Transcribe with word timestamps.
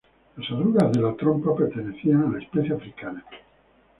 Las 0.35 0.49
arrugas 0.49 0.91
de 0.93 0.99
la 0.99 1.13
trompa 1.15 1.55
pertenecían 1.55 2.23
a 2.23 2.31
la 2.31 2.41
especie 2.43 2.73
africana. 2.73 3.23